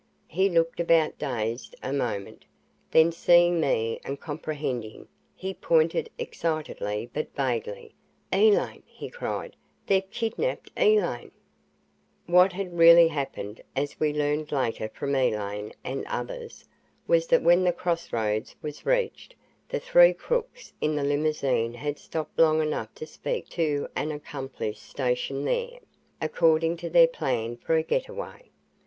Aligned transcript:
He 0.29 0.49
looked 0.49 0.79
about 0.79 1.19
dazed 1.19 1.75
a 1.83 1.93
moment, 1.93 2.43
then 2.89 3.11
seeing 3.11 3.59
me 3.59 3.99
and 4.03 4.19
comprehending, 4.19 5.07
he 5.35 5.53
pointed 5.53 6.09
excitedly, 6.17 7.11
but 7.13 7.27
vaguely. 7.35 7.93
"Elaine!" 8.33 8.81
he 8.87 9.11
cried. 9.11 9.55
"They've 9.85 10.09
kidnapped 10.09 10.71
Elaine!" 10.75 11.29
What 12.25 12.51
had 12.51 12.79
really 12.79 13.09
happened, 13.09 13.61
as 13.75 13.99
we 13.99 14.11
learned 14.11 14.51
later 14.51 14.89
from 14.89 15.13
Elaine 15.15 15.71
and 15.83 16.03
others, 16.07 16.65
was 17.05 17.27
that 17.27 17.43
when 17.43 17.63
the 17.63 17.71
cross 17.71 18.11
roads 18.11 18.55
was 18.59 18.87
reached, 18.87 19.35
the 19.69 19.79
three 19.79 20.13
crooks 20.13 20.73
in 20.81 20.95
the 20.95 21.03
limousine 21.03 21.75
had 21.75 21.99
stopped 21.99 22.39
long 22.39 22.59
enough 22.59 22.91
to 22.95 23.05
speak 23.05 23.49
to 23.49 23.87
an 23.95 24.11
accomplice 24.11 24.79
stationed 24.79 25.45
there, 25.47 25.77
according 26.19 26.75
to 26.77 26.89
their 26.89 27.05
plan 27.05 27.55
for 27.55 27.75
a 27.75 27.83
getaway. 27.83 28.49